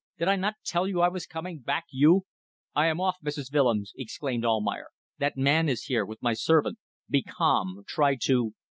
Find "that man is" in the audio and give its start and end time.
5.19-5.83